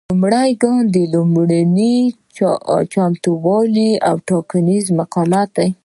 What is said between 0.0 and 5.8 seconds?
لومړی ګام لومړني چمتووالي او ټاکنیز مقاومت دی.